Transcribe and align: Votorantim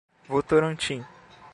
Votorantim 0.27 1.05